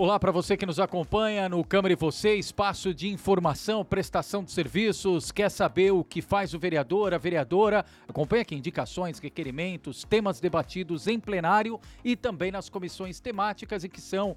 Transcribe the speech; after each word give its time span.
Olá 0.00 0.16
para 0.16 0.30
você 0.30 0.56
que 0.56 0.64
nos 0.64 0.78
acompanha 0.78 1.48
no 1.48 1.64
Câmara 1.64 1.92
e 1.92 1.96
Você, 1.96 2.36
espaço 2.36 2.94
de 2.94 3.08
informação, 3.08 3.84
prestação 3.84 4.44
de 4.44 4.52
serviços. 4.52 5.32
Quer 5.32 5.50
saber 5.50 5.90
o 5.90 6.04
que 6.04 6.22
faz 6.22 6.54
o 6.54 6.58
vereador, 6.58 7.12
a 7.12 7.18
vereadora? 7.18 7.84
Acompanha 8.06 8.42
aqui 8.42 8.54
indicações, 8.54 9.18
requerimentos, 9.18 10.04
temas 10.04 10.38
debatidos 10.38 11.08
em 11.08 11.18
plenário 11.18 11.80
e 12.04 12.14
também 12.14 12.52
nas 12.52 12.68
comissões 12.68 13.18
temáticas 13.18 13.82
e 13.82 13.88
que 13.88 14.00
são 14.00 14.36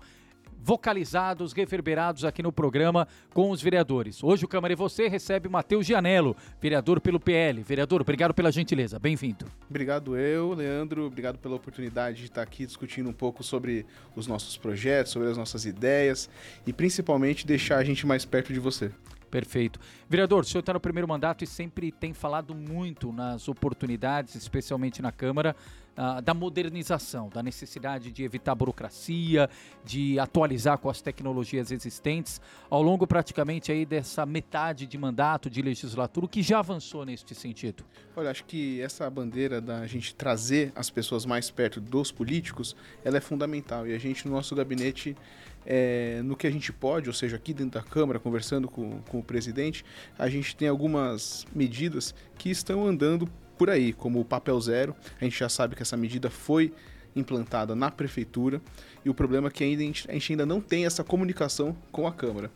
vocalizados, 0.64 1.54
reverberados 1.54 2.24
aqui 2.24 2.44
no 2.44 2.52
programa 2.52 3.08
com 3.34 3.50
os 3.50 3.62
vereadores. 3.62 4.24
Hoje 4.24 4.46
o 4.46 4.48
Câmara 4.48 4.74
e 4.74 4.76
Você 4.76 5.08
recebe 5.08 5.50
Matheus 5.50 5.86
Gianello, 5.86 6.36
vereador 6.62 7.02
pelo 7.02 7.20
PL. 7.20 7.64
Vereador, 7.64 8.02
obrigado 8.02 8.34
pela 8.34 8.52
gentileza, 8.52 9.00
bem-vindo. 9.00 9.46
Obrigado 9.70 10.16
eu, 10.16 10.54
Leandro, 10.54 11.06
obrigado 11.06 11.38
pela 11.38 11.56
oportunidade 11.56 12.20
de 12.20 12.26
estar 12.26 12.44
aqui 12.44 12.66
discutindo 12.66 13.10
um 13.10 13.14
pouco 13.14 13.44
sobre 13.44 13.86
os 14.16 14.28
nossos 14.28 14.56
projetos, 14.58 15.12
sobre 15.12 15.30
as 15.30 15.38
nossas 15.38 15.66
ideias 15.66 16.30
e 16.66 16.72
principalmente 16.72 17.46
deixar 17.46 17.78
a 17.78 17.84
gente 17.84 18.06
mais 18.06 18.24
perto 18.24 18.54
de 18.54 18.60
você. 18.60 18.92
Perfeito. 19.32 19.80
Vereador, 20.10 20.44
o 20.44 20.46
senhor 20.46 20.60
está 20.60 20.74
no 20.74 20.80
primeiro 20.80 21.08
mandato 21.08 21.42
e 21.46 21.48
sempre 21.48 21.90
tem 21.90 22.14
falado 22.14 22.54
muito 22.54 23.14
nas 23.14 23.48
oportunidades, 23.48 24.36
especialmente 24.36 25.02
na 25.02 25.10
Câmara, 25.10 25.56
uh, 25.98 26.22
da 26.22 26.34
modernização, 26.34 27.30
da 27.30 27.42
necessidade 27.42 28.12
de 28.12 28.24
evitar 28.26 28.54
burocracia, 28.56 29.50
de 29.86 30.20
atualizar 30.20 30.78
com 30.78 30.90
as 30.90 31.02
tecnologias 31.02 31.72
existentes. 31.72 32.42
Ao 32.70 32.82
longo 32.82 33.08
praticamente 33.08 33.72
aí 33.72 33.86
dessa 33.86 34.26
metade 34.26 34.86
de 34.86 34.98
mandato 34.98 35.50
de 35.50 35.62
legislatura, 35.62 36.26
o 36.26 36.30
que 36.30 36.44
já 36.44 36.60
avançou 36.60 37.06
neste 37.06 37.34
sentido? 37.34 37.86
Olha, 38.14 38.32
acho 38.32 38.44
que 38.44 38.82
essa 38.82 39.10
bandeira 39.10 39.62
da 39.62 39.88
gente 39.88 40.14
trazer 40.14 40.74
as 40.76 40.90
pessoas 40.90 41.26
mais 41.26 41.50
perto 41.50 41.80
dos 41.80 42.12
políticos, 42.12 42.76
ela 43.06 43.18
é 43.18 43.22
fundamental. 43.22 43.88
E 43.88 43.96
a 43.96 43.98
gente, 43.98 44.28
no 44.28 44.34
nosso 44.34 44.54
gabinete, 44.54 45.16
é, 45.66 46.22
no 46.24 46.36
que 46.36 46.48
a 46.48 46.52
gente 46.52 46.72
pode, 46.72 47.08
ou 47.08 47.14
seja, 47.14 47.36
aqui 47.36 47.54
dentro 47.54 47.80
da 47.80 47.84
Câmara, 47.84 48.20
conversando 48.20 48.68
com, 48.68 49.02
com 49.02 49.20
o 49.20 49.24
presidente, 49.24 49.86
a 50.18 50.30
gente 50.30 50.56
tem 50.56 50.68
algumas 50.68 51.46
medidas 51.54 52.16
que 52.38 52.50
estão 52.50 52.86
andando 52.86 53.30
por 53.58 53.70
aí, 53.70 53.94
como 53.94 54.20
o 54.20 54.26
papel 54.26 54.60
zero. 54.60 54.96
A 55.20 55.24
gente 55.24 55.38
já 55.38 55.50
sabe 55.50 55.76
que 55.76 55.82
essa 55.82 55.96
medida 55.96 56.30
foi 56.30 56.74
implantada 57.16 57.76
na 57.76 57.92
prefeitura 57.92 58.62
e 59.04 59.10
o 59.10 59.14
problema 59.14 59.50
é 59.50 59.52
que 59.52 59.64
ainda, 59.64 59.84
a 59.84 60.14
gente 60.14 60.32
ainda 60.32 60.46
não 60.46 60.62
tem 60.62 60.86
essa 60.86 61.04
comunicação 61.04 61.76
com 61.92 62.08
a 62.08 62.12
Câmara. 62.12 62.50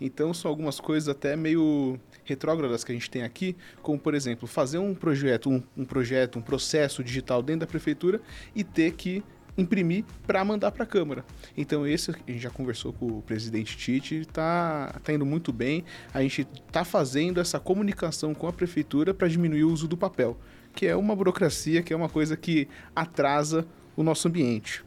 Então 0.00 0.34
são 0.34 0.50
algumas 0.50 0.80
coisas 0.80 1.08
até 1.08 1.36
meio 1.36 1.98
retrógradas 2.24 2.82
que 2.82 2.92
a 2.92 2.94
gente 2.94 3.08
tem 3.08 3.22
aqui, 3.22 3.56
como 3.82 3.98
por 3.98 4.14
exemplo, 4.14 4.48
fazer 4.48 4.78
um 4.78 4.94
projeto, 4.94 5.48
um, 5.48 5.62
um 5.76 5.84
projeto, 5.84 6.38
um 6.38 6.42
processo 6.42 7.04
digital 7.04 7.42
dentro 7.42 7.60
da 7.60 7.66
prefeitura 7.66 8.20
e 8.54 8.64
ter 8.64 8.92
que 8.92 9.22
imprimir 9.56 10.04
para 10.26 10.44
mandar 10.44 10.72
para 10.72 10.84
a 10.84 10.86
Câmara. 10.86 11.24
Então 11.56 11.86
esse 11.86 12.10
a 12.10 12.14
gente 12.14 12.38
já 12.38 12.50
conversou 12.50 12.92
com 12.92 13.06
o 13.06 13.22
presidente 13.22 13.76
Tite, 13.76 14.16
está 14.16 14.98
tá 15.02 15.12
indo 15.12 15.26
muito 15.26 15.52
bem. 15.52 15.84
A 16.12 16.22
gente 16.22 16.46
está 16.66 16.84
fazendo 16.84 17.40
essa 17.40 17.60
comunicação 17.60 18.34
com 18.34 18.46
a 18.46 18.52
prefeitura 18.52 19.12
para 19.12 19.28
diminuir 19.28 19.64
o 19.64 19.72
uso 19.72 19.86
do 19.86 19.96
papel, 19.96 20.38
que 20.74 20.86
é 20.86 20.96
uma 20.96 21.14
burocracia, 21.14 21.82
que 21.82 21.92
é 21.92 21.96
uma 21.96 22.08
coisa 22.08 22.36
que 22.36 22.68
atrasa 22.94 23.66
o 23.96 24.02
nosso 24.02 24.28
ambiente. 24.28 24.84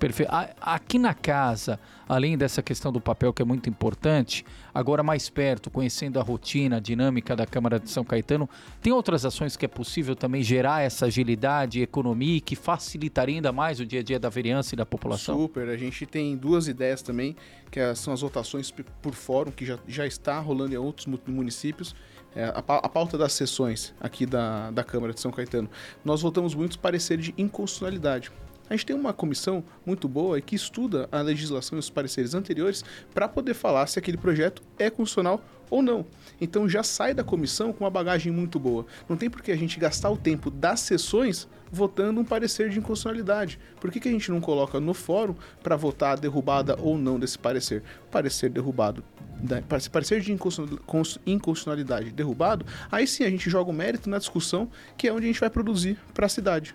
Perfeito. 0.00 0.32
Aqui 0.62 0.98
na 0.98 1.12
casa, 1.12 1.78
além 2.08 2.38
dessa 2.38 2.62
questão 2.62 2.90
do 2.90 3.02
papel 3.02 3.34
que 3.34 3.42
é 3.42 3.44
muito 3.44 3.68
importante, 3.68 4.46
agora 4.72 5.02
mais 5.02 5.28
perto, 5.28 5.70
conhecendo 5.70 6.18
a 6.18 6.22
rotina, 6.22 6.78
a 6.78 6.80
dinâmica 6.80 7.36
da 7.36 7.44
Câmara 7.46 7.78
de 7.78 7.90
São 7.90 8.02
Caetano, 8.02 8.48
tem 8.80 8.94
outras 8.94 9.26
ações 9.26 9.58
que 9.58 9.66
é 9.66 9.68
possível 9.68 10.16
também 10.16 10.42
gerar 10.42 10.80
essa 10.80 11.04
agilidade, 11.04 11.82
economia 11.82 12.38
e 12.38 12.40
que 12.40 12.56
facilitaria 12.56 13.34
ainda 13.36 13.52
mais 13.52 13.78
o 13.78 13.84
dia 13.84 14.00
a 14.00 14.02
dia 14.02 14.18
da 14.18 14.30
vereança 14.30 14.74
e 14.74 14.76
da 14.76 14.86
população? 14.86 15.36
Super. 15.36 15.68
A 15.68 15.76
gente 15.76 16.06
tem 16.06 16.34
duas 16.34 16.66
ideias 16.66 17.02
também, 17.02 17.36
que 17.70 17.78
é, 17.78 17.94
são 17.94 18.14
as 18.14 18.22
votações 18.22 18.72
por 19.02 19.12
fórum, 19.12 19.50
que 19.50 19.66
já, 19.66 19.78
já 19.86 20.06
está 20.06 20.40
rolando 20.40 20.74
em 20.74 20.78
outros 20.78 21.06
municípios. 21.26 21.94
É, 22.34 22.44
a, 22.44 22.58
a 22.58 22.88
pauta 22.88 23.18
das 23.18 23.34
sessões 23.34 23.92
aqui 24.00 24.24
da, 24.24 24.70
da 24.70 24.82
Câmara 24.82 25.12
de 25.12 25.20
São 25.20 25.30
Caetano. 25.30 25.68
Nós 26.02 26.22
votamos 26.22 26.54
muitos 26.54 26.78
pareceres 26.78 27.26
de 27.26 27.34
inconstitucionalidade. 27.36 28.30
A 28.70 28.76
gente 28.76 28.86
tem 28.86 28.94
uma 28.94 29.12
comissão 29.12 29.64
muito 29.84 30.06
boa 30.06 30.40
que 30.40 30.54
estuda 30.54 31.08
a 31.10 31.20
legislação 31.20 31.76
e 31.76 31.80
os 31.80 31.90
pareceres 31.90 32.34
anteriores 32.34 32.84
para 33.12 33.26
poder 33.26 33.52
falar 33.52 33.88
se 33.88 33.98
aquele 33.98 34.16
projeto 34.16 34.62
é 34.78 34.88
constitucional 34.88 35.42
ou 35.68 35.82
não. 35.82 36.06
Então 36.40 36.68
já 36.68 36.84
sai 36.84 37.12
da 37.12 37.24
comissão 37.24 37.72
com 37.72 37.82
uma 37.82 37.90
bagagem 37.90 38.32
muito 38.32 38.60
boa. 38.60 38.86
Não 39.08 39.16
tem 39.16 39.28
por 39.28 39.42
que 39.42 39.50
a 39.50 39.56
gente 39.56 39.76
gastar 39.80 40.08
o 40.08 40.16
tempo 40.16 40.52
das 40.52 40.78
sessões 40.78 41.48
votando 41.72 42.20
um 42.20 42.24
parecer 42.24 42.70
de 42.70 42.78
inconstitucionalidade. 42.78 43.58
Por 43.80 43.90
que, 43.90 43.98
que 43.98 44.08
a 44.08 44.12
gente 44.12 44.30
não 44.30 44.40
coloca 44.40 44.78
no 44.78 44.94
fórum 44.94 45.34
para 45.64 45.74
votar 45.74 46.12
a 46.12 46.20
derrubada 46.20 46.76
ou 46.78 46.96
não 46.96 47.18
desse 47.18 47.40
parecer? 47.40 47.82
Parecer 48.08 48.50
derrubado, 48.50 49.02
parecer 49.90 50.20
de 50.20 50.32
inconstitucionalidade 50.32 52.12
derrubado, 52.12 52.64
aí 52.90 53.04
sim 53.04 53.24
a 53.24 53.30
gente 53.30 53.50
joga 53.50 53.70
o 53.70 53.74
mérito 53.74 54.08
na 54.08 54.18
discussão, 54.18 54.68
que 54.96 55.08
é 55.08 55.12
onde 55.12 55.24
a 55.24 55.28
gente 55.28 55.40
vai 55.40 55.50
produzir 55.50 55.98
para 56.14 56.26
a 56.26 56.28
cidade. 56.28 56.74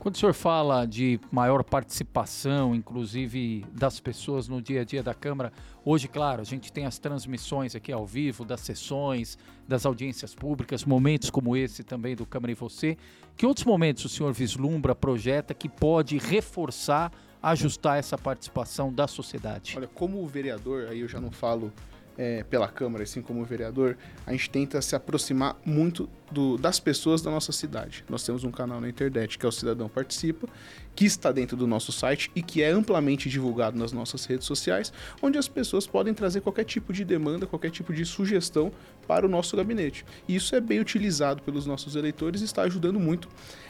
Quando 0.00 0.14
o 0.14 0.18
senhor 0.18 0.32
fala 0.32 0.86
de 0.86 1.20
maior 1.30 1.62
participação, 1.62 2.74
inclusive 2.74 3.66
das 3.70 4.00
pessoas 4.00 4.48
no 4.48 4.62
dia 4.62 4.80
a 4.80 4.84
dia 4.84 5.02
da 5.02 5.12
Câmara, 5.12 5.52
hoje, 5.84 6.08
claro, 6.08 6.40
a 6.40 6.44
gente 6.44 6.72
tem 6.72 6.86
as 6.86 6.98
transmissões 6.98 7.76
aqui 7.76 7.92
ao 7.92 8.06
vivo, 8.06 8.42
das 8.42 8.62
sessões, 8.62 9.36
das 9.68 9.84
audiências 9.84 10.34
públicas, 10.34 10.86
momentos 10.86 11.28
como 11.28 11.54
esse 11.54 11.84
também 11.84 12.16
do 12.16 12.24
Câmara 12.24 12.50
e 12.50 12.54
Você. 12.54 12.96
Que 13.36 13.44
outros 13.44 13.66
momentos 13.66 14.02
o 14.06 14.08
senhor 14.08 14.32
vislumbra, 14.32 14.94
projeta, 14.94 15.52
que 15.52 15.68
pode 15.68 16.16
reforçar, 16.16 17.12
ajustar 17.42 17.98
essa 17.98 18.16
participação 18.16 18.90
da 18.90 19.06
sociedade? 19.06 19.74
Olha, 19.76 19.86
como 19.86 20.26
vereador, 20.26 20.86
aí 20.88 21.00
eu 21.00 21.08
já 21.08 21.20
não 21.20 21.30
falo 21.30 21.70
é, 22.16 22.44
pela 22.44 22.68
Câmara, 22.68 23.04
assim 23.04 23.22
como 23.22 23.44
vereador, 23.44 23.96
a 24.26 24.32
gente 24.32 24.50
tenta 24.50 24.80
se 24.82 24.94
aproximar 24.94 25.56
muito 25.64 26.08
do, 26.30 26.56
das 26.56 26.78
pessoas 26.78 27.22
da 27.22 27.30
nossa 27.30 27.52
cidade. 27.52 28.04
Nós 28.08 28.24
temos 28.24 28.44
um 28.44 28.50
canal 28.50 28.80
na 28.80 28.88
internet 28.88 29.38
que 29.38 29.44
é 29.44 29.48
o 29.48 29.52
Cidadão 29.52 29.88
Participa, 29.88 30.48
que 30.94 31.04
está 31.04 31.32
dentro 31.32 31.56
do 31.56 31.66
nosso 31.66 31.92
site 31.92 32.30
e 32.34 32.42
que 32.42 32.62
é 32.62 32.70
amplamente 32.70 33.28
divulgado 33.28 33.78
nas 33.78 33.92
nossas 33.92 34.24
redes 34.26 34.46
sociais, 34.46 34.92
onde 35.22 35.38
as 35.38 35.48
pessoas 35.48 35.86
podem 35.86 36.12
trazer 36.12 36.40
qualquer 36.40 36.64
tipo 36.64 36.92
de 36.92 37.04
demanda, 37.04 37.46
qualquer 37.46 37.70
tipo 37.70 37.92
de 37.92 38.04
sugestão 38.04 38.72
para 39.06 39.26
o 39.26 39.28
nosso 39.28 39.56
gabinete. 39.56 40.04
E 40.28 40.36
isso 40.36 40.54
é 40.54 40.60
bem 40.60 40.78
utilizado 40.78 41.42
pelos 41.42 41.66
nossos 41.66 41.96
eleitores 41.96 42.42
e 42.42 42.44
está 42.44 42.62
ajudando 42.62 43.00
muito 43.00 43.28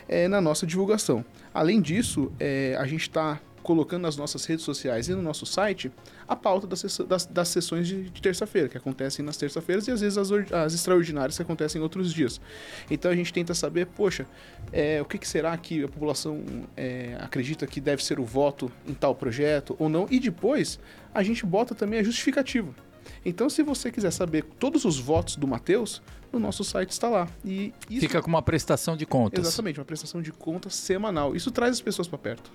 é, 0.09 0.27
na 0.27 0.41
nossa 0.41 0.67
divulgação. 0.67 1.25
Além 1.55 1.81
disso, 1.81 2.33
é, 2.39 2.77
a 2.79 2.87
gente 2.87 3.03
está 3.03 3.41
colocando 3.62 4.03
nas 4.03 4.16
nossas 4.16 4.44
redes 4.44 4.65
sociais 4.65 5.09
e 5.09 5.15
no 5.15 5.22
nosso 5.22 5.47
site 5.47 5.91
a 6.26 6.34
pauta 6.37 6.66
das, 6.66 6.82
das, 7.06 7.26
das 7.26 7.48
sessões 7.48 7.87
de, 7.87 8.10
de 8.10 8.22
terça-feira, 8.22 8.69
que 8.69 8.76
acontecem 8.76 9.25
nas 9.25 9.37
terça-feiras 9.37 9.87
e 9.88 9.91
às 9.91 10.00
vezes 10.00 10.19
as, 10.19 10.31
as, 10.53 10.75
extraordinárias 10.75 11.37
que 11.37 11.43
acontecem 11.43 11.81
em 11.81 11.82
outros 11.82 12.12
dias. 12.12 12.41
Então 12.91 13.10
a 13.10 13.16
gente 13.16 13.32
tenta 13.32 13.54
saber, 13.54 13.87
poxa, 13.87 14.26
é, 14.72 15.00
o 15.00 15.04
que, 15.04 15.19
que, 15.19 15.28
será 15.28 15.56
que 15.56 15.84
a 15.84 15.88
população 15.88 16.43
é, 16.76 17.16
acredita 17.20 17.66
que 17.66 17.81
deve 17.81 18.04
ser 18.04 18.19
o 18.19 18.25
voto 18.25 18.70
em 18.87 18.94
tal 18.94 19.15
projeto 19.15 19.76
ou 19.78 19.88
não, 19.88 20.06
e 20.10 20.19
depois 20.19 20.78
a 21.15 21.22
gente 21.22 21.44
bota 21.44 21.75
também 21.75 22.00
a 22.00 22.03
justificativa. 22.03 22.75
Então, 23.25 23.50
se 23.50 23.62
você 23.62 23.91
quiser 23.91 24.10
saber 24.10 24.44
todos 24.59 24.84
os 24.84 24.99
votos 24.99 25.37
do 25.37 25.47
Matheus, 25.47 26.00
no 26.32 26.38
nosso 26.38 26.62
site 26.65 26.91
está 26.91 27.09
lá. 27.09 27.28
E 27.44 27.72
isso... 27.88 28.00
Fica 28.00 28.22
com 28.22 28.28
uma 28.28 28.43
prestação 28.43 28.97
de 28.97 29.04
contas. 29.04 29.47
Exatamente, 29.47 29.78
uma 29.78 29.84
prestação 29.84 30.22
de 30.22 30.32
contas 30.32 30.75
semanal. 30.75 31.34
Isso 31.34 31.50
traz 31.50 31.72
as 31.72 31.81
pessoas 31.81 32.09
para 32.09 32.19
perto. 32.19 32.50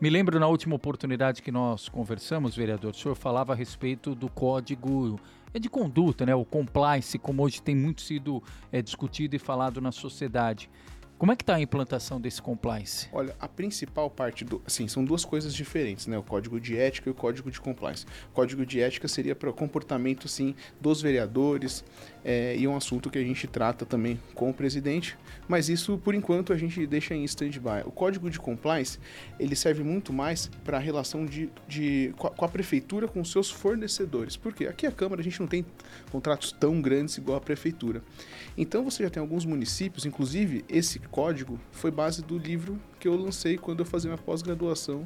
Me 0.00 0.08
lembro 0.10 0.38
na 0.38 0.46
última 0.46 0.74
oportunidade 0.74 1.42
que 1.42 1.50
nós 1.50 1.88
conversamos, 1.88 2.56
vereador, 2.56 2.92
o 2.92 2.94
senhor 2.94 3.14
falava 3.14 3.52
a 3.52 3.56
respeito 3.56 4.14
do 4.14 4.28
código 4.28 5.18
é 5.52 5.58
de 5.58 5.68
conduta, 5.68 6.26
né? 6.26 6.34
O 6.34 6.44
compliance, 6.44 7.18
como 7.18 7.42
hoje 7.42 7.62
tem 7.62 7.74
muito 7.74 8.02
sido 8.02 8.42
é, 8.70 8.82
discutido 8.82 9.34
e 9.34 9.38
falado 9.38 9.80
na 9.80 9.90
sociedade. 9.90 10.68
Como 11.18 11.32
é 11.32 11.36
que 11.36 11.42
está 11.42 11.56
a 11.56 11.60
implantação 11.60 12.20
desse 12.20 12.40
compliance? 12.40 13.08
Olha, 13.12 13.34
a 13.40 13.48
principal 13.48 14.08
parte 14.08 14.44
do, 14.44 14.62
assim, 14.64 14.86
são 14.86 15.04
duas 15.04 15.24
coisas 15.24 15.52
diferentes, 15.52 16.06
né? 16.06 16.16
O 16.16 16.22
código 16.22 16.60
de 16.60 16.78
ética 16.78 17.08
e 17.08 17.12
o 17.12 17.14
código 17.14 17.50
de 17.50 17.60
compliance. 17.60 18.06
O 18.30 18.34
código 18.34 18.64
de 18.64 18.80
ética 18.80 19.08
seria 19.08 19.34
para 19.34 19.50
o 19.50 19.52
comportamento, 19.52 20.28
sim, 20.28 20.54
dos 20.80 21.02
vereadores 21.02 21.84
é, 22.24 22.56
e 22.56 22.68
um 22.68 22.76
assunto 22.76 23.10
que 23.10 23.18
a 23.18 23.22
gente 23.24 23.48
trata 23.48 23.84
também 23.84 24.20
com 24.32 24.48
o 24.50 24.54
presidente, 24.54 25.18
mas 25.48 25.68
isso, 25.68 25.98
por 25.98 26.14
enquanto, 26.14 26.52
a 26.52 26.56
gente 26.56 26.86
deixa 26.86 27.16
em 27.16 27.24
stand-by. 27.24 27.82
O 27.84 27.90
código 27.90 28.30
de 28.30 28.38
compliance, 28.38 29.00
ele 29.40 29.56
serve 29.56 29.82
muito 29.82 30.12
mais 30.12 30.48
para 30.62 30.76
a 30.76 30.80
relação 30.80 31.26
de, 31.26 31.50
de, 31.66 32.14
com 32.16 32.44
a 32.44 32.48
prefeitura 32.48 33.08
com 33.08 33.20
os 33.20 33.32
seus 33.32 33.50
fornecedores. 33.50 34.36
Por 34.36 34.54
quê? 34.54 34.68
Aqui 34.68 34.86
a 34.86 34.92
Câmara 34.92 35.20
a 35.20 35.24
gente 35.24 35.40
não 35.40 35.48
tem 35.48 35.66
contratos 36.12 36.52
tão 36.52 36.80
grandes 36.80 37.16
igual 37.16 37.38
a 37.38 37.40
prefeitura. 37.40 38.04
Então 38.56 38.84
você 38.84 39.02
já 39.02 39.10
tem 39.10 39.20
alguns 39.20 39.44
municípios, 39.44 40.06
inclusive 40.06 40.64
esse 40.68 41.07
código 41.10 41.58
foi 41.72 41.90
base 41.90 42.22
do 42.22 42.38
livro 42.38 42.78
que 42.98 43.08
eu 43.08 43.16
lancei 43.16 43.56
quando 43.58 43.80
eu 43.80 43.86
fazia 43.86 44.10
minha 44.10 44.22
pós-graduação 44.22 45.04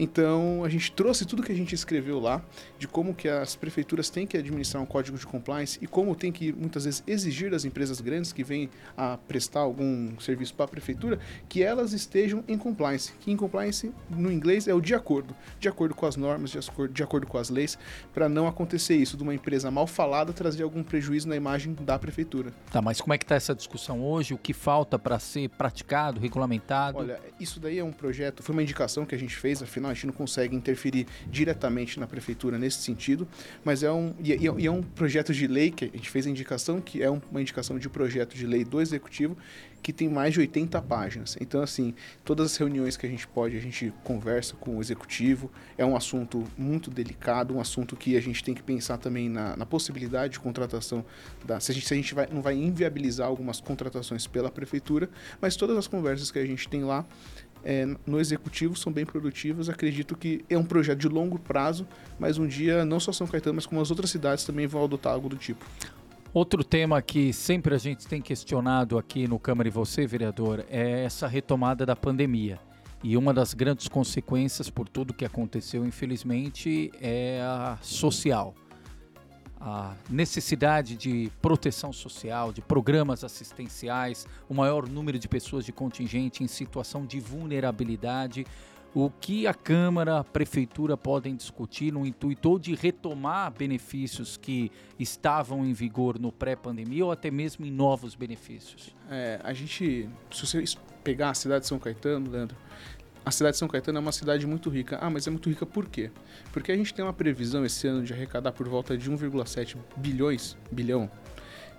Então, 0.00 0.62
a 0.64 0.68
gente 0.68 0.92
trouxe 0.92 1.24
tudo 1.24 1.42
que 1.42 1.50
a 1.50 1.54
gente 1.56 1.74
escreveu 1.74 2.20
lá, 2.20 2.40
de 2.78 2.86
como 2.86 3.12
que 3.12 3.28
as 3.28 3.56
prefeituras 3.56 4.08
têm 4.08 4.28
que 4.28 4.36
administrar 4.36 4.80
um 4.80 4.86
código 4.86 5.18
de 5.18 5.26
compliance 5.26 5.76
e 5.82 5.88
como 5.88 6.14
tem 6.14 6.30
que, 6.30 6.52
muitas 6.52 6.84
vezes, 6.84 7.02
exigir 7.04 7.50
das 7.50 7.64
empresas 7.64 8.00
grandes 8.00 8.32
que 8.32 8.44
vêm 8.44 8.70
a 8.96 9.16
prestar 9.16 9.60
algum 9.60 10.18
serviço 10.20 10.54
para 10.54 10.66
a 10.66 10.68
prefeitura, 10.68 11.18
que 11.48 11.64
elas 11.64 11.92
estejam 11.92 12.44
em 12.46 12.56
compliance. 12.56 13.12
Que 13.20 13.32
em 13.32 13.36
compliance, 13.36 13.92
no 14.08 14.30
inglês, 14.30 14.68
é 14.68 14.74
o 14.74 14.80
de 14.80 14.94
acordo. 14.94 15.34
De 15.58 15.68
acordo 15.68 15.96
com 15.96 16.06
as 16.06 16.14
normas, 16.14 16.50
de 16.50 16.58
acordo, 16.58 16.94
de 16.94 17.02
acordo 17.02 17.26
com 17.26 17.36
as 17.36 17.50
leis, 17.50 17.76
para 18.14 18.28
não 18.28 18.46
acontecer 18.46 18.94
isso, 18.94 19.16
de 19.16 19.24
uma 19.24 19.34
empresa 19.34 19.68
mal 19.68 19.88
falada 19.88 20.32
trazer 20.32 20.62
algum 20.62 20.84
prejuízo 20.84 21.28
na 21.28 21.34
imagem 21.34 21.74
da 21.74 21.98
prefeitura. 21.98 22.52
Tá, 22.70 22.80
mas 22.80 23.00
como 23.00 23.14
é 23.14 23.18
que 23.18 23.24
está 23.24 23.34
essa 23.34 23.52
discussão 23.54 24.00
hoje? 24.00 24.32
O 24.32 24.38
que 24.38 24.52
falta 24.52 24.96
para 24.96 25.18
ser 25.18 25.48
praticado, 25.48 26.20
regulamentado? 26.20 26.98
Olha, 26.98 27.20
isso 27.40 27.58
daí 27.58 27.80
é 27.80 27.84
um 27.84 27.90
projeto, 27.90 28.44
foi 28.44 28.52
uma 28.52 28.62
indicação 28.62 29.04
que 29.04 29.14
a 29.16 29.18
gente 29.18 29.34
fez, 29.38 29.62
afinal 29.62 29.90
a 29.90 29.94
gente 29.94 30.06
não 30.06 30.12
consegue 30.12 30.54
interferir 30.54 31.06
diretamente 31.30 31.98
na 31.98 32.06
prefeitura 32.06 32.58
nesse 32.58 32.78
sentido, 32.78 33.26
mas 33.64 33.82
é 33.82 33.92
um, 33.92 34.14
e, 34.22 34.32
e 34.34 34.66
é 34.66 34.70
um 34.70 34.82
projeto 34.82 35.32
de 35.32 35.46
lei 35.46 35.70
que 35.70 35.84
a 35.84 35.88
gente 35.88 36.10
fez 36.10 36.26
a 36.26 36.30
indicação, 36.30 36.80
que 36.80 37.02
é 37.02 37.10
uma 37.10 37.40
indicação 37.40 37.78
de 37.78 37.88
projeto 37.88 38.34
de 38.34 38.46
lei 38.46 38.64
do 38.64 38.80
Executivo, 38.80 39.36
que 39.82 39.92
tem 39.92 40.08
mais 40.08 40.34
de 40.34 40.40
80 40.40 40.80
páginas. 40.82 41.36
Então, 41.40 41.62
assim, 41.62 41.94
todas 42.24 42.52
as 42.52 42.56
reuniões 42.56 42.96
que 42.96 43.06
a 43.06 43.08
gente 43.08 43.26
pode, 43.26 43.56
a 43.56 43.60
gente 43.60 43.92
conversa 44.04 44.54
com 44.56 44.76
o 44.76 44.80
executivo. 44.80 45.50
É 45.76 45.84
um 45.84 45.96
assunto 45.96 46.44
muito 46.56 46.90
delicado, 46.90 47.54
um 47.54 47.60
assunto 47.60 47.96
que 47.96 48.16
a 48.16 48.20
gente 48.20 48.42
tem 48.42 48.54
que 48.54 48.62
pensar 48.62 48.98
também 48.98 49.28
na, 49.28 49.56
na 49.56 49.66
possibilidade 49.66 50.34
de 50.34 50.40
contratação. 50.40 51.04
Da, 51.44 51.60
se 51.60 51.70
a 51.70 51.74
gente, 51.74 51.86
se 51.86 51.94
a 51.94 51.96
gente 51.96 52.14
vai, 52.14 52.28
não 52.30 52.42
vai 52.42 52.54
inviabilizar 52.54 53.26
algumas 53.26 53.60
contratações 53.60 54.26
pela 54.26 54.50
prefeitura, 54.50 55.08
mas 55.40 55.56
todas 55.56 55.76
as 55.76 55.86
conversas 55.86 56.30
que 56.30 56.38
a 56.38 56.46
gente 56.46 56.68
tem 56.68 56.84
lá 56.84 57.06
é, 57.68 57.86
no 58.06 58.18
executivo 58.18 58.74
são 58.74 58.90
bem 58.90 59.04
produtivas. 59.04 59.68
Acredito 59.68 60.16
que 60.16 60.42
é 60.48 60.56
um 60.56 60.64
projeto 60.64 61.00
de 61.00 61.08
longo 61.08 61.38
prazo, 61.38 61.86
mas 62.18 62.38
um 62.38 62.46
dia 62.46 62.82
não 62.82 62.98
só 62.98 63.12
São 63.12 63.26
Caetano, 63.26 63.56
mas 63.56 63.66
como 63.66 63.78
as 63.78 63.90
outras 63.90 64.08
cidades 64.08 64.42
também 64.42 64.66
vão 64.66 64.82
adotar 64.82 65.12
algo 65.12 65.28
do 65.28 65.36
tipo. 65.36 65.62
Outro 66.32 66.64
tema 66.64 67.02
que 67.02 67.30
sempre 67.30 67.74
a 67.74 67.78
gente 67.78 68.06
tem 68.06 68.22
questionado 68.22 68.96
aqui 68.96 69.28
no 69.28 69.38
Câmara 69.38 69.68
e 69.68 69.70
você, 69.70 70.06
vereador, 70.06 70.64
é 70.70 71.04
essa 71.04 71.26
retomada 71.26 71.84
da 71.84 71.94
pandemia. 71.94 72.58
E 73.04 73.18
uma 73.18 73.34
das 73.34 73.52
grandes 73.52 73.86
consequências 73.86 74.70
por 74.70 74.88
tudo 74.88 75.12
que 75.12 75.26
aconteceu, 75.26 75.84
infelizmente, 75.84 76.90
é 77.02 77.42
a 77.42 77.76
social 77.82 78.54
a 79.60 79.94
necessidade 80.08 80.96
de 80.96 81.30
proteção 81.42 81.92
social, 81.92 82.52
de 82.52 82.60
programas 82.60 83.24
assistenciais, 83.24 84.26
o 84.48 84.54
maior 84.54 84.88
número 84.88 85.18
de 85.18 85.28
pessoas 85.28 85.64
de 85.64 85.72
contingente 85.72 86.44
em 86.44 86.46
situação 86.46 87.04
de 87.04 87.18
vulnerabilidade, 87.18 88.46
o 88.94 89.10
que 89.10 89.46
a 89.46 89.52
Câmara, 89.52 90.18
a 90.18 90.24
Prefeitura 90.24 90.96
podem 90.96 91.36
discutir 91.36 91.92
no 91.92 92.06
intuito 92.06 92.58
de 92.58 92.74
retomar 92.74 93.52
benefícios 93.52 94.36
que 94.36 94.72
estavam 94.98 95.64
em 95.64 95.72
vigor 95.72 96.18
no 96.18 96.32
pré-pandemia 96.32 97.04
ou 97.04 97.12
até 97.12 97.30
mesmo 97.30 97.66
em 97.66 97.70
novos 97.70 98.14
benefícios? 98.14 98.94
É, 99.10 99.40
a 99.44 99.52
gente, 99.52 100.08
se 100.30 100.46
você 100.46 100.64
pegar 101.04 101.30
a 101.30 101.34
cidade 101.34 101.62
de 101.62 101.68
São 101.68 101.78
Caetano, 101.78 102.30
Leandro, 102.30 102.56
a 103.28 103.30
cidade 103.30 103.52
de 103.52 103.58
São 103.58 103.68
Caetano 103.68 103.98
é 103.98 104.00
uma 104.00 104.12
cidade 104.12 104.46
muito 104.46 104.70
rica. 104.70 104.98
Ah, 105.00 105.10
mas 105.10 105.26
é 105.26 105.30
muito 105.30 105.50
rica 105.50 105.66
por 105.66 105.86
quê? 105.86 106.10
Porque 106.50 106.72
a 106.72 106.76
gente 106.76 106.94
tem 106.94 107.04
uma 107.04 107.12
previsão 107.12 107.64
esse 107.64 107.86
ano 107.86 108.02
de 108.02 108.12
arrecadar 108.12 108.52
por 108.52 108.66
volta 108.66 108.96
de 108.96 109.10
1,7 109.10 109.76
bilhões, 109.96 110.56
bilhão 110.72 111.10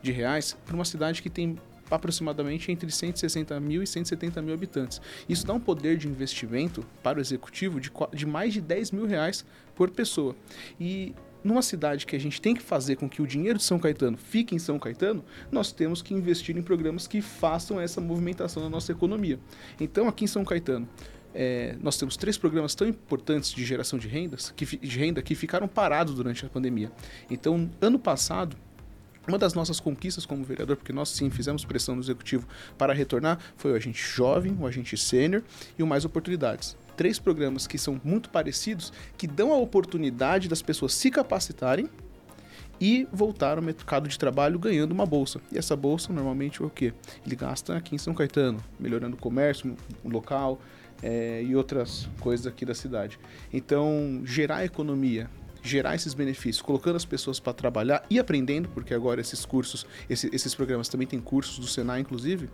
de 0.01 0.11
reais 0.11 0.55
para 0.65 0.75
uma 0.75 0.85
cidade 0.85 1.21
que 1.21 1.29
tem 1.29 1.57
aproximadamente 1.89 2.71
entre 2.71 2.91
160 2.91 3.59
mil 3.59 3.81
e 3.81 3.87
170 3.87 4.41
mil 4.43 4.53
habitantes. 4.53 5.01
Isso 5.27 5.45
dá 5.45 5.53
um 5.53 5.59
poder 5.59 5.97
de 5.97 6.07
investimento 6.07 6.85
para 7.01 7.17
o 7.17 7.21
executivo 7.21 7.81
de, 7.81 7.91
de 8.13 8.25
mais 8.27 8.53
de 8.53 8.61
10 8.61 8.91
mil 8.91 9.07
reais 9.07 9.43
por 9.75 9.89
pessoa. 9.89 10.35
E 10.79 11.15
numa 11.43 11.63
cidade 11.63 12.05
que 12.05 12.15
a 12.15 12.19
gente 12.19 12.39
tem 12.39 12.53
que 12.53 12.61
fazer 12.61 12.95
com 12.95 13.09
que 13.09 13.23
o 13.23 13.27
dinheiro 13.27 13.57
de 13.57 13.63
São 13.63 13.79
Caetano 13.79 14.17
fique 14.17 14.53
em 14.53 14.59
São 14.59 14.77
Caetano, 14.77 15.23
nós 15.51 15.71
temos 15.71 16.01
que 16.03 16.13
investir 16.13 16.55
em 16.55 16.61
programas 16.61 17.07
que 17.07 17.21
façam 17.21 17.79
essa 17.79 17.99
movimentação 17.99 18.61
na 18.61 18.69
nossa 18.69 18.91
economia. 18.91 19.39
Então, 19.79 20.07
aqui 20.07 20.25
em 20.25 20.27
São 20.27 20.43
Caetano, 20.45 20.87
é, 21.33 21.75
nós 21.81 21.97
temos 21.97 22.17
três 22.17 22.37
programas 22.37 22.73
tão 22.75 22.87
importantes 22.87 23.51
de 23.51 23.63
geração 23.63 23.99
de 23.99 24.07
rendas 24.07 24.53
que, 24.55 24.65
de 24.65 24.97
renda 24.97 25.21
que 25.21 25.35
ficaram 25.35 25.67
parados 25.67 26.15
durante 26.15 26.45
a 26.45 26.49
pandemia. 26.49 26.91
Então, 27.29 27.69
ano 27.81 27.99
passado, 27.99 28.57
uma 29.27 29.37
das 29.37 29.53
nossas 29.53 29.79
conquistas 29.79 30.25
como 30.25 30.43
vereador, 30.43 30.75
porque 30.75 30.91
nós 30.91 31.09
sim 31.09 31.29
fizemos 31.29 31.63
pressão 31.63 31.95
no 31.95 32.01
executivo 32.01 32.47
para 32.77 32.93
retornar, 32.93 33.39
foi 33.55 33.71
o 33.71 33.75
agente 33.75 34.01
jovem, 34.01 34.57
o 34.59 34.65
agente 34.65 34.97
sênior 34.97 35.43
e 35.77 35.83
o 35.83 35.87
Mais 35.87 36.03
Oportunidades. 36.03 36.75
Três 36.97 37.19
programas 37.19 37.67
que 37.67 37.77
são 37.77 38.01
muito 38.03 38.29
parecidos, 38.29 38.91
que 39.17 39.27
dão 39.27 39.53
a 39.53 39.57
oportunidade 39.57 40.49
das 40.49 40.61
pessoas 40.61 40.93
se 40.93 41.11
capacitarem 41.11 41.87
e 42.79 43.07
voltar 43.11 43.57
ao 43.57 43.63
mercado 43.63 44.07
de 44.07 44.17
trabalho 44.17 44.57
ganhando 44.57 44.91
uma 44.91 45.05
bolsa. 45.05 45.41
E 45.51 45.57
essa 45.57 45.75
bolsa 45.75 46.13
normalmente 46.13 46.61
é 46.61 46.65
o 46.65 46.69
quê? 46.69 46.93
Ele 47.25 47.35
gasta 47.35 47.75
aqui 47.75 47.95
em 47.95 47.97
São 47.97 48.13
Caetano, 48.13 48.63
melhorando 48.79 49.15
o 49.15 49.19
comércio 49.19 49.75
o 50.03 50.09
local, 50.09 50.59
é, 51.01 51.41
e 51.43 51.55
outras 51.55 52.07
coisas 52.19 52.45
aqui 52.45 52.65
da 52.65 52.73
cidade. 52.73 53.19
Então, 53.51 54.21
gerar 54.25 54.65
economia, 54.65 55.29
gerar 55.61 55.95
esses 55.95 56.13
benefícios, 56.13 56.61
colocando 56.61 56.95
as 56.95 57.05
pessoas 57.05 57.39
para 57.39 57.53
trabalhar 57.53 58.05
e 58.09 58.19
aprendendo, 58.19 58.69
porque 58.69 58.93
agora 58.93 59.21
esses 59.21 59.45
cursos, 59.45 59.85
esse, 60.09 60.29
esses 60.33 60.53
programas 60.55 60.87
também 60.87 61.07
têm 61.07 61.19
cursos 61.19 61.59
do 61.59 61.67
Senai, 61.67 62.01
inclusive, 62.01 62.49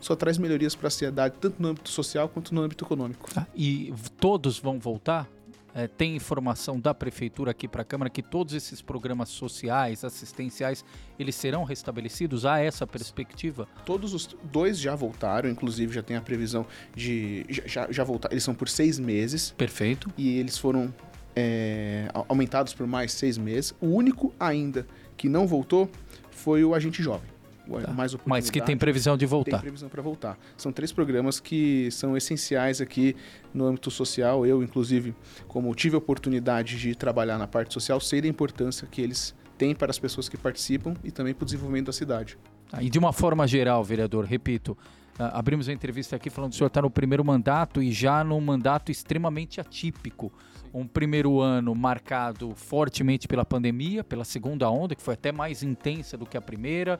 só 0.00 0.14
traz 0.14 0.36
melhorias 0.36 0.74
para 0.74 0.88
a 0.88 0.90
sociedade, 0.90 1.34
tanto 1.40 1.62
no 1.62 1.68
âmbito 1.68 1.88
social 1.88 2.28
quanto 2.28 2.54
no 2.54 2.60
âmbito 2.60 2.84
econômico. 2.84 3.28
Ah, 3.36 3.46
e 3.54 3.92
todos 4.20 4.58
vão 4.58 4.78
voltar? 4.78 5.28
É, 5.74 5.88
tem 5.88 6.14
informação 6.14 6.78
da 6.78 6.94
prefeitura 6.94 7.50
aqui 7.50 7.66
para 7.66 7.82
a 7.82 7.84
Câmara 7.84 8.08
que 8.08 8.22
todos 8.22 8.54
esses 8.54 8.80
programas 8.80 9.28
sociais, 9.28 10.04
assistenciais, 10.04 10.84
eles 11.18 11.34
serão 11.34 11.64
restabelecidos? 11.64 12.46
Há 12.46 12.60
essa 12.60 12.86
perspectiva? 12.86 13.66
Todos 13.84 14.14
os 14.14 14.26
dois 14.44 14.78
já 14.78 14.94
voltaram, 14.94 15.50
inclusive 15.50 15.92
já 15.92 16.02
tem 16.02 16.16
a 16.16 16.20
previsão 16.20 16.64
de. 16.94 17.44
Já, 17.48 17.90
já 17.90 18.04
voltar. 18.04 18.30
Eles 18.30 18.44
são 18.44 18.54
por 18.54 18.68
seis 18.68 18.98
meses. 18.98 19.50
Perfeito. 19.50 20.08
E 20.16 20.38
eles 20.38 20.56
foram 20.56 20.94
é, 21.34 22.08
aumentados 22.28 22.72
por 22.72 22.86
mais 22.86 23.12
seis 23.12 23.36
meses. 23.36 23.74
O 23.80 23.88
único 23.88 24.32
ainda 24.38 24.86
que 25.16 25.28
não 25.28 25.46
voltou 25.46 25.90
foi 26.30 26.64
o 26.64 26.74
agente 26.74 27.02
jovem 27.02 27.33
tá. 27.82 27.92
mais 27.92 28.16
Mas 28.24 28.50
que 28.50 28.60
tem 28.60 28.76
previsão 28.76 29.16
de 29.16 29.26
voltar. 29.26 29.52
Tem 29.52 29.60
previsão 29.60 29.88
para 29.88 30.02
voltar. 30.02 30.38
São 30.56 30.72
três 30.72 30.92
programas 30.92 31.40
que 31.40 31.90
são 31.90 32.16
essenciais 32.16 32.80
aqui 32.80 33.16
no 33.52 33.66
âmbito 33.66 33.90
social. 33.90 34.46
Eu, 34.46 34.62
inclusive, 34.62 35.14
como 35.48 35.74
tive 35.74 35.94
a 35.94 35.98
oportunidade 35.98 36.78
de 36.78 36.94
trabalhar 36.94 37.38
na 37.38 37.46
parte 37.46 37.72
social, 37.72 38.00
sei 38.00 38.20
da 38.20 38.28
importância 38.28 38.86
que 38.90 39.00
eles 39.00 39.34
têm 39.56 39.74
para 39.74 39.90
as 39.90 39.98
pessoas 39.98 40.28
que 40.28 40.36
participam 40.36 40.94
e 41.02 41.10
também 41.10 41.34
para 41.34 41.42
o 41.42 41.46
desenvolvimento 41.46 41.86
da 41.86 41.92
cidade. 41.92 42.38
Ah, 42.72 42.82
e 42.82 42.90
de 42.90 42.98
uma 42.98 43.12
forma 43.12 43.46
geral, 43.46 43.84
vereador, 43.84 44.24
repito, 44.24 44.76
ah, 45.18 45.38
abrimos 45.38 45.68
a 45.68 45.72
entrevista 45.72 46.16
aqui 46.16 46.28
falando 46.28 46.50
que 46.50 46.56
o 46.56 46.58
senhor 46.58 46.68
está 46.68 46.82
no 46.82 46.90
primeiro 46.90 47.24
mandato 47.24 47.82
e 47.82 47.92
já 47.92 48.24
num 48.24 48.40
mandato 48.40 48.90
extremamente 48.90 49.60
atípico. 49.60 50.32
Um 50.72 50.88
primeiro 50.88 51.40
ano 51.40 51.72
marcado 51.72 52.52
fortemente 52.56 53.28
pela 53.28 53.44
pandemia, 53.44 54.02
pela 54.02 54.24
segunda 54.24 54.68
onda, 54.68 54.96
que 54.96 55.02
foi 55.02 55.14
até 55.14 55.30
mais 55.30 55.62
intensa 55.62 56.16
do 56.16 56.26
que 56.26 56.36
a 56.36 56.40
primeira 56.40 56.98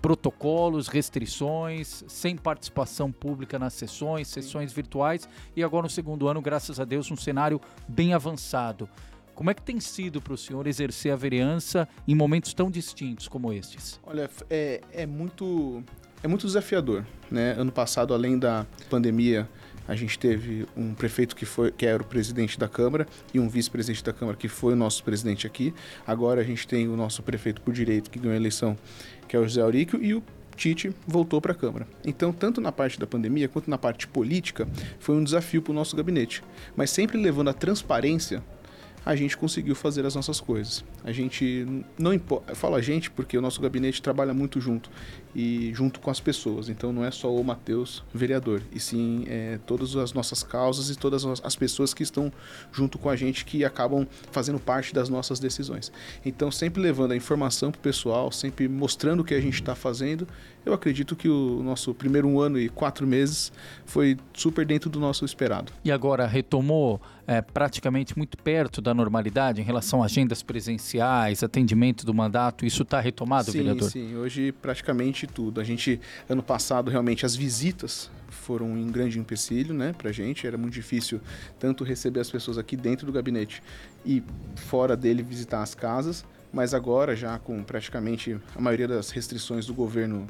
protocolos, 0.00 0.88
restrições, 0.88 2.04
sem 2.06 2.36
participação 2.36 3.10
pública 3.10 3.58
nas 3.58 3.74
sessões, 3.74 4.28
sessões 4.28 4.72
virtuais 4.72 5.28
e 5.54 5.62
agora 5.62 5.84
no 5.84 5.90
segundo 5.90 6.28
ano, 6.28 6.40
graças 6.40 6.78
a 6.78 6.84
Deus, 6.84 7.10
um 7.10 7.16
cenário 7.16 7.60
bem 7.88 8.14
avançado. 8.14 8.88
Como 9.34 9.50
é 9.50 9.54
que 9.54 9.62
tem 9.62 9.78
sido 9.80 10.20
para 10.20 10.32
o 10.32 10.36
senhor 10.36 10.66
exercer 10.66 11.12
a 11.12 11.16
vereança 11.16 11.86
em 12.08 12.14
momentos 12.14 12.54
tão 12.54 12.70
distintos 12.70 13.28
como 13.28 13.52
estes? 13.52 14.00
Olha, 14.02 14.30
é, 14.48 14.80
é 14.92 15.04
muito 15.04 15.84
é 16.22 16.28
muito 16.28 16.46
desafiador, 16.46 17.04
né? 17.30 17.52
Ano 17.52 17.70
passado, 17.70 18.14
além 18.14 18.38
da 18.38 18.66
pandemia, 18.88 19.48
a 19.88 19.94
gente 19.94 20.18
teve 20.18 20.66
um 20.76 20.94
prefeito 20.94 21.34
que 21.34 21.44
foi 21.44 21.70
que 21.70 21.86
era 21.86 22.02
o 22.02 22.06
presidente 22.06 22.58
da 22.58 22.68
Câmara 22.68 23.06
e 23.32 23.40
um 23.40 23.48
vice-presidente 23.48 24.02
da 24.04 24.12
Câmara 24.12 24.36
que 24.36 24.48
foi 24.48 24.72
o 24.72 24.76
nosso 24.76 25.02
presidente 25.04 25.46
aqui. 25.46 25.72
Agora 26.06 26.40
a 26.40 26.44
gente 26.44 26.66
tem 26.66 26.88
o 26.88 26.96
nosso 26.96 27.22
prefeito 27.22 27.60
por 27.60 27.72
direito 27.72 28.10
que 28.10 28.18
ganhou 28.18 28.34
a 28.34 28.36
eleição, 28.36 28.76
que 29.28 29.36
é 29.36 29.38
o 29.38 29.44
José 29.44 29.60
Auríquio, 29.60 30.02
e 30.02 30.14
o 30.14 30.22
Tite 30.56 30.90
voltou 31.06 31.40
para 31.40 31.52
a 31.52 31.54
Câmara. 31.54 31.86
Então, 32.04 32.32
tanto 32.32 32.60
na 32.60 32.72
parte 32.72 32.98
da 32.98 33.06
pandemia 33.06 33.46
quanto 33.46 33.68
na 33.68 33.76
parte 33.76 34.08
política, 34.08 34.66
foi 34.98 35.14
um 35.14 35.22
desafio 35.22 35.60
para 35.60 35.70
o 35.70 35.74
nosso 35.74 35.94
gabinete. 35.94 36.42
Mas 36.74 36.90
sempre 36.90 37.18
levando 37.18 37.48
a 37.48 37.52
transparência 37.52 38.42
a 39.06 39.14
gente 39.14 39.36
conseguiu 39.36 39.76
fazer 39.76 40.04
as 40.04 40.16
nossas 40.16 40.40
coisas. 40.40 40.84
A 41.04 41.12
gente 41.12 41.64
não 41.96 42.12
importa, 42.12 42.56
falo 42.56 42.74
a 42.74 42.80
gente 42.82 43.08
porque 43.08 43.38
o 43.38 43.40
nosso 43.40 43.60
gabinete 43.60 44.02
trabalha 44.02 44.34
muito 44.34 44.60
junto 44.60 44.90
e 45.36 45.70
junto 45.74 46.00
com 46.00 46.10
as 46.10 46.18
pessoas. 46.18 46.70
Então 46.70 46.90
não 46.94 47.04
é 47.04 47.10
só 47.10 47.32
o 47.32 47.44
Matheus 47.44 48.02
vereador, 48.12 48.62
e 48.72 48.80
sim 48.80 49.24
é, 49.28 49.58
todas 49.66 49.94
as 49.94 50.14
nossas 50.14 50.42
causas 50.42 50.88
e 50.88 50.96
todas 50.96 51.26
as 51.26 51.54
pessoas 51.54 51.92
que 51.92 52.02
estão 52.02 52.32
junto 52.72 52.96
com 52.96 53.10
a 53.10 53.14
gente 53.14 53.44
que 53.44 53.62
acabam 53.62 54.06
fazendo 54.32 54.58
parte 54.58 54.94
das 54.94 55.10
nossas 55.10 55.38
decisões. 55.38 55.92
Então 56.24 56.50
sempre 56.50 56.80
levando 56.80 57.12
a 57.12 57.16
informação 57.16 57.70
para 57.70 57.78
o 57.78 57.82
pessoal, 57.82 58.32
sempre 58.32 58.66
mostrando 58.66 59.20
o 59.20 59.24
que 59.24 59.34
a 59.34 59.40
gente 59.40 59.54
está 59.54 59.74
fazendo. 59.74 60.26
Eu 60.64 60.72
acredito 60.72 61.14
que 61.14 61.28
o 61.28 61.62
nosso 61.62 61.94
primeiro 61.94 62.26
um 62.26 62.40
ano 62.40 62.58
e 62.58 62.70
quatro 62.70 63.06
meses 63.06 63.52
foi 63.84 64.16
super 64.32 64.64
dentro 64.64 64.88
do 64.88 64.98
nosso 64.98 65.24
esperado. 65.24 65.70
E 65.84 65.92
agora 65.92 66.26
retomou 66.26 67.00
é, 67.26 67.42
praticamente 67.42 68.16
muito 68.16 68.38
perto 68.38 68.80
da 68.80 68.94
normalidade 68.94 69.60
em 69.60 69.64
relação 69.64 70.02
a 70.02 70.06
agendas 70.06 70.42
presenciais, 70.42 71.42
atendimento 71.42 72.06
do 72.06 72.14
mandato, 72.14 72.64
isso 72.64 72.82
está 72.82 73.00
retomado, 73.00 73.50
sim, 73.50 73.58
vereador? 73.58 73.90
Sim, 73.90 74.16
hoje 74.16 74.52
praticamente 74.52 75.25
tudo. 75.26 75.60
A 75.60 75.64
gente, 75.64 76.00
ano 76.28 76.42
passado, 76.42 76.90
realmente 76.90 77.26
as 77.26 77.34
visitas 77.34 78.10
foram 78.28 78.66
um 78.66 78.90
grande 78.90 79.18
empecilho, 79.18 79.74
né, 79.74 79.94
pra 79.96 80.12
gente. 80.12 80.46
Era 80.46 80.56
muito 80.56 80.74
difícil 80.74 81.20
tanto 81.58 81.84
receber 81.84 82.20
as 82.20 82.30
pessoas 82.30 82.58
aqui 82.58 82.76
dentro 82.76 83.06
do 83.06 83.12
gabinete 83.12 83.62
e 84.04 84.22
fora 84.54 84.96
dele 84.96 85.22
visitar 85.22 85.62
as 85.62 85.74
casas, 85.74 86.24
mas 86.52 86.72
agora 86.72 87.16
já 87.16 87.38
com 87.38 87.62
praticamente 87.62 88.38
a 88.54 88.60
maioria 88.60 88.88
das 88.88 89.10
restrições 89.10 89.66
do 89.66 89.74
governo 89.74 90.26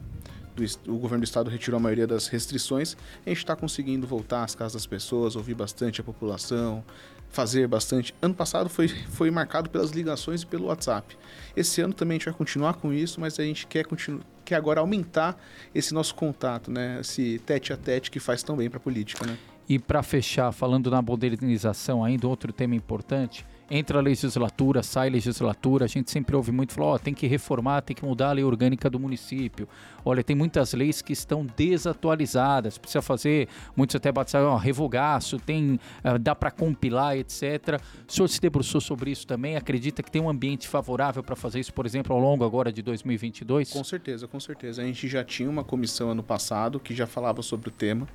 do, 0.57 0.65
o 0.91 0.99
governo 0.99 1.23
do 1.23 1.27
estado 1.27 1.51
retirou 1.51 1.77
a 1.77 1.81
maioria 1.81 2.07
das 2.07 2.29
restrições, 2.29 2.97
a 3.25 3.29
gente 3.29 3.39
está 3.39 3.55
conseguindo 3.55 4.07
voltar 4.07 4.43
às 4.43 4.55
casas 4.55 4.73
das 4.73 4.87
pessoas, 4.87 5.37
ouvir 5.37 5.55
bastante 5.55 6.01
a 6.01 6.05
população, 6.05 6.83
fazer 7.29 7.69
bastante. 7.69 8.15
Ano 8.23 8.35
passado 8.35 8.71
foi, 8.71 8.89
foi 8.89 9.31
marcado 9.31 9.69
pelas 9.69 9.91
ligações 9.91 10.43
e 10.43 10.47
pelo 10.47 10.67
WhatsApp. 10.67 11.17
Esse 11.55 11.83
ano 11.83 11.93
também 11.93 12.17
a 12.17 12.19
gente 12.19 12.25
vai 12.25 12.35
continuar 12.35 12.75
com 12.75 12.93
isso, 12.93 13.21
mas 13.21 13.39
a 13.39 13.43
gente 13.43 13.67
quer, 13.67 13.85
continu, 13.85 14.21
quer 14.47 14.55
agora 14.55 14.81
aumentar 14.81 15.37
esse 15.75 15.93
nosso 15.93 16.15
contato, 16.15 16.71
né? 16.71 16.99
esse 17.01 17.41
tete 17.45 17.73
a 17.73 17.77
tete 17.77 18.11
que 18.11 18.21
faz 18.21 18.43
tão 18.43 18.57
bem 18.57 18.71
para 18.71 18.79
a 18.79 18.81
política. 18.81 19.27
Né? 19.27 19.37
E 19.69 19.79
para 19.79 20.03
fechar, 20.03 20.53
falando 20.53 20.91
na 20.91 21.03
modernização 21.03 22.05
ainda, 22.05 22.29
outro 22.29 22.53
tema 22.53 22.75
importante, 22.75 23.45
entra 23.71 23.99
a 23.99 24.03
legislatura, 24.03 24.83
sai 24.83 25.09
a 25.09 25.11
legislatura, 25.11 25.85
a 25.85 25.89
gente 25.89 26.11
sempre 26.11 26.37
ouve 26.37 26.53
muito 26.53 26.73
falar, 26.73 26.87
ó, 26.87 26.99
tem 26.99 27.13
que 27.13 27.27
reformar, 27.27 27.83
tem 27.83 27.97
que 27.97 28.05
mudar 28.05 28.31
a 28.31 28.33
lei 28.33 28.45
orgânica 28.45 28.89
do 28.89 28.99
município. 28.99 29.69
Olha, 30.05 30.23
tem 30.23 30.37
muitas 30.37 30.73
leis 30.73 31.03
que 31.03 31.13
estão 31.13 31.45
desatualizadas, 31.57 32.79
precisa 32.79 33.03
fazer, 33.03 33.49
muitos 33.77 33.97
até 33.97 34.13
batem, 34.13 34.41
ó, 34.41 34.57
revogaço, 34.57 35.39
tem, 35.39 35.81
uh, 36.05 36.19
dá 36.19 36.35
para 36.35 36.51
compilar, 36.51 37.17
etc. 37.17 37.81
O 38.09 38.13
senhor 38.13 38.29
se 38.29 38.41
debruçou 38.41 38.81
sobre 38.81 39.11
isso 39.11 39.27
também? 39.27 39.57
Acredita 39.57 40.03
que 40.03 40.11
tem 40.11 40.23
um 40.23 40.31
ambiente 40.31 40.69
favorável 40.69 41.23
para 41.23 41.35
fazer 41.35 41.61
isso, 41.61 41.75
por 41.75 41.87
exemplo, 41.87 42.15
ao 42.15 42.21
longo 42.21 42.45
agora 42.45 42.73
de 42.73 42.83
2022? 42.83 43.73
Com 43.73 43.83
certeza, 43.83 44.29
com 44.29 44.39
certeza. 44.39 44.83
A 44.83 44.85
gente 44.85 45.09
já 45.09 45.25
tinha 45.25 45.51
uma 45.51 45.65
comissão 45.65 46.11
ano 46.11 46.23
passado 46.23 46.79
que 46.79 46.95
já 46.95 47.07
falava 47.07 47.43
sobre 47.43 47.69
o 47.69 47.73
tema 47.73 48.07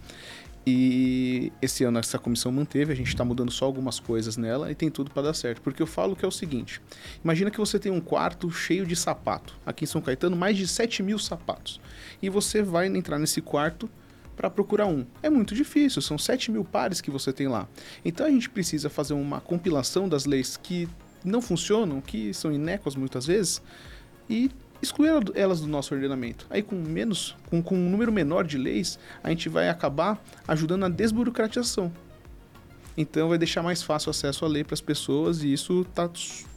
e 0.65 1.51
esse 1.59 1.83
ano 1.83 1.97
essa 1.97 2.19
comissão 2.19 2.51
manteve, 2.51 2.93
a 2.93 2.95
gente 2.95 3.07
está 3.07 3.25
mudando 3.25 3.51
só 3.51 3.65
algumas 3.65 3.99
coisas 3.99 4.37
nela 4.37 4.71
e 4.71 4.75
tem 4.75 4.91
tudo 4.91 5.09
para 5.09 5.23
dar 5.23 5.33
certo. 5.33 5.61
Porque 5.61 5.81
eu 5.81 5.87
falo 5.87 6.15
que 6.15 6.23
é 6.23 6.27
o 6.27 6.31
seguinte: 6.31 6.81
imagina 7.23 7.49
que 7.49 7.57
você 7.57 7.79
tem 7.79 7.91
um 7.91 8.01
quarto 8.01 8.49
cheio 8.51 8.85
de 8.85 8.95
sapato. 8.95 9.55
Aqui 9.65 9.85
em 9.85 9.87
São 9.87 10.01
Caetano, 10.01 10.35
mais 10.35 10.57
de 10.57 10.67
7 10.67 11.01
mil 11.01 11.17
sapatos. 11.17 11.81
E 12.21 12.29
você 12.29 12.61
vai 12.61 12.87
entrar 12.87 13.17
nesse 13.17 13.41
quarto 13.41 13.89
para 14.35 14.49
procurar 14.49 14.85
um. 14.85 15.05
É 15.21 15.29
muito 15.29 15.55
difícil, 15.55 16.01
são 16.01 16.17
7 16.17 16.51
mil 16.51 16.63
pares 16.63 17.01
que 17.01 17.11
você 17.11 17.33
tem 17.33 17.47
lá. 17.47 17.67
Então 18.05 18.25
a 18.25 18.29
gente 18.29 18.49
precisa 18.49 18.89
fazer 18.89 19.13
uma 19.13 19.41
compilação 19.41 20.07
das 20.07 20.25
leis 20.25 20.57
que 20.57 20.87
não 21.23 21.41
funcionam, 21.41 22.01
que 22.01 22.33
são 22.33 22.51
inéquas 22.51 22.95
muitas 22.95 23.25
vezes, 23.27 23.61
e 24.29 24.49
excluir 24.81 25.09
elas 25.35 25.61
do 25.61 25.67
nosso 25.67 25.93
ordenamento. 25.93 26.45
Aí 26.49 26.61
com 26.61 26.75
menos, 26.75 27.35
com, 27.49 27.61
com 27.61 27.75
um 27.75 27.89
número 27.89 28.11
menor 28.11 28.45
de 28.45 28.57
leis, 28.57 28.97
a 29.23 29.29
gente 29.29 29.47
vai 29.49 29.69
acabar 29.69 30.21
ajudando 30.47 30.81
na 30.81 30.89
desburocratização. 30.89 31.91
Então 32.97 33.29
vai 33.29 33.37
deixar 33.37 33.63
mais 33.63 33.81
fácil 33.81 34.09
o 34.09 34.11
acesso 34.11 34.43
à 34.43 34.47
lei 34.47 34.63
para 34.63 34.73
as 34.73 34.81
pessoas 34.81 35.43
e 35.43 35.53
isso 35.53 35.81
está 35.81 36.09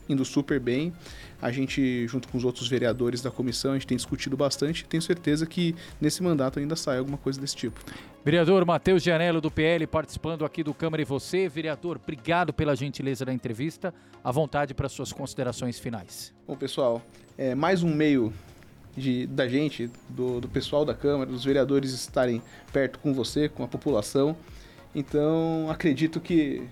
indo 0.08 0.24
super 0.24 0.60
bem. 0.60 0.92
A 1.40 1.50
gente, 1.50 2.06
junto 2.06 2.28
com 2.28 2.38
os 2.38 2.44
outros 2.44 2.68
vereadores 2.68 3.20
da 3.20 3.30
comissão, 3.30 3.72
a 3.72 3.74
gente 3.74 3.86
tem 3.86 3.96
discutido 3.96 4.36
bastante 4.36 4.80
e 4.80 4.84
tenho 4.84 5.02
certeza 5.02 5.46
que 5.46 5.74
nesse 6.00 6.22
mandato 6.22 6.58
ainda 6.58 6.76
sai 6.76 6.98
alguma 6.98 7.18
coisa 7.18 7.40
desse 7.40 7.56
tipo. 7.56 7.80
Vereador 8.24 8.64
Matheus 8.64 9.02
Gianello, 9.02 9.40
do 9.40 9.50
PL, 9.50 9.86
participando 9.86 10.44
aqui 10.44 10.62
do 10.62 10.72
Câmara 10.72 11.02
e 11.02 11.04
você. 11.04 11.48
Vereador, 11.48 12.00
obrigado 12.02 12.52
pela 12.52 12.74
gentileza 12.74 13.24
da 13.24 13.32
entrevista. 13.32 13.92
À 14.22 14.32
vontade 14.32 14.72
para 14.72 14.88
suas 14.88 15.12
considerações 15.12 15.78
finais. 15.78 16.32
Bom, 16.46 16.56
pessoal, 16.56 17.02
é 17.36 17.54
mais 17.54 17.82
um 17.82 17.94
meio 17.94 18.32
de, 18.96 19.26
da 19.26 19.46
gente, 19.46 19.90
do, 20.08 20.40
do 20.40 20.48
pessoal 20.48 20.84
da 20.84 20.94
Câmara, 20.94 21.30
dos 21.30 21.44
vereadores 21.44 21.92
estarem 21.92 22.40
perto 22.72 22.98
com 22.98 23.12
você, 23.12 23.48
com 23.48 23.62
a 23.62 23.68
população. 23.68 24.36
Então, 24.94 25.68
acredito 25.68 26.20
que 26.20 26.62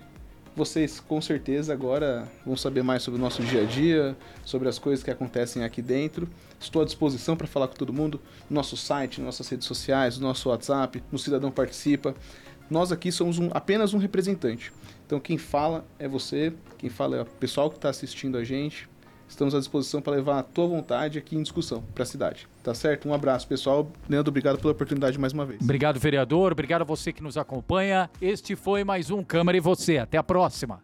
vocês 0.55 1.01
com 1.01 1.21
certeza 1.21 1.73
agora 1.73 2.31
vão 2.45 2.57
saber 2.57 2.83
mais 2.83 3.03
sobre 3.03 3.19
o 3.19 3.23
nosso 3.23 3.43
dia 3.43 3.63
a 3.63 3.65
dia, 3.65 4.17
sobre 4.45 4.69
as 4.69 4.79
coisas 4.79 5.03
que 5.03 5.11
acontecem 5.11 5.65
aqui 5.65 5.81
dentro. 5.81 6.29
Estou 6.61 6.83
à 6.83 6.85
disposição 6.85 7.37
para 7.37 7.47
falar 7.47 7.69
com 7.69 7.75
todo 7.75 7.93
mundo 7.93 8.21
no 8.49 8.55
nosso 8.55 8.77
site, 8.77 9.19
nas 9.19 9.27
nossas 9.27 9.49
redes 9.49 9.67
sociais, 9.67 10.19
no 10.19 10.27
nosso 10.27 10.49
WhatsApp, 10.51 11.03
no 11.11 11.19
Cidadão 11.19 11.51
Participa. 11.51 12.15
Nós 12.71 12.93
aqui 12.93 13.11
somos 13.11 13.39
um, 13.39 13.51
apenas 13.53 13.95
um 13.95 13.99
representante. 13.99 14.73
Então 15.07 15.19
quem 15.19 15.39
fala 15.39 15.85
é 15.99 16.07
você, 16.07 16.53
quem 16.79 16.91
fala 16.91 17.17
é 17.17 17.23
o 17.23 17.27
pessoal 17.27 17.71
que 17.71 17.77
está 17.77 17.89
assistindo 17.89 18.37
a 18.37 18.45
gente. 18.45 18.89
Estamos 19.33 19.55
à 19.55 19.59
disposição 19.59 20.03
para 20.03 20.13
levar 20.13 20.39
a 20.39 20.43
tua 20.43 20.67
vontade 20.67 21.19
aqui 21.19 21.35
em 21.35 21.43
discussão 21.43 21.83
para 21.95 22.03
a 22.03 22.07
cidade. 22.07 22.47
Tá 22.63 22.75
certo? 22.75 23.09
Um 23.09 23.15
abraço, 23.15 23.49
pessoal. 23.49 23.91
Leandro, 24.07 24.29
obrigado 24.29 24.59
pela 24.59 24.73
oportunidade 24.73 25.19
mais 25.19 25.33
uma 25.33 25.47
vez. 25.47 25.59
Obrigado, 25.63 25.99
vereador. 25.99 26.53
Obrigado 26.53 26.83
a 26.83 26.85
você 26.85 27.15
que 27.15 27.23
nos 27.23 27.39
acompanha. 27.39 28.11
Este 28.21 28.55
foi 28.55 28.85
mais 28.85 29.11
um 29.11 29.25
Câmara 29.25 29.57
e 29.57 29.61
Você. 29.61 29.97
Até 29.97 30.19
a 30.19 30.23
próxima. 30.23 30.83